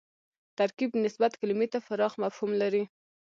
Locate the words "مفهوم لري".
2.23-2.83